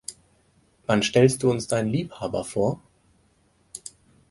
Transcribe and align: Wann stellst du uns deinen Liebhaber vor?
Wann 0.87 1.03
stellst 1.03 1.43
du 1.43 1.51
uns 1.51 1.67
deinen 1.67 1.89
Liebhaber 1.91 2.43
vor? 2.43 2.81